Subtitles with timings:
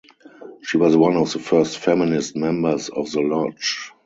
[0.63, 3.91] She was one of the first feminist members of the lodge.